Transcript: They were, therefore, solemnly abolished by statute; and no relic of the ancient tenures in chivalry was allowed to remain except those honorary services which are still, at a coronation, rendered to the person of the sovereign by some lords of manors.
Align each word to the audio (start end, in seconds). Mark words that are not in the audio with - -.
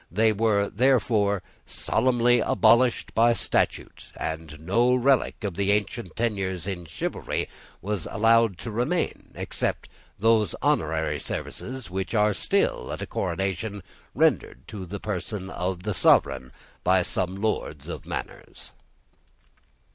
They 0.09 0.33
were, 0.33 0.67
therefore, 0.67 1.43
solemnly 1.67 2.39
abolished 2.39 3.13
by 3.13 3.33
statute; 3.33 4.07
and 4.17 4.59
no 4.59 4.95
relic 4.95 5.43
of 5.43 5.53
the 5.55 5.71
ancient 5.73 6.15
tenures 6.15 6.65
in 6.65 6.85
chivalry 6.87 7.47
was 7.83 8.07
allowed 8.09 8.57
to 8.65 8.71
remain 8.71 9.29
except 9.35 9.89
those 10.17 10.55
honorary 10.59 11.19
services 11.19 11.91
which 11.91 12.15
are 12.15 12.33
still, 12.33 12.91
at 12.91 13.03
a 13.03 13.05
coronation, 13.05 13.83
rendered 14.15 14.67
to 14.69 14.87
the 14.87 14.99
person 14.99 15.51
of 15.51 15.83
the 15.83 15.93
sovereign 15.93 16.51
by 16.83 17.03
some 17.03 17.35
lords 17.35 17.87
of 17.87 18.03
manors. 18.07 18.73